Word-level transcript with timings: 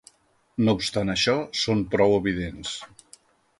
No 0.67 0.73
obstant 0.77 1.11
això, 1.15 1.35
són 1.65 1.85
prou 1.93 2.17
evidents. 2.17 2.75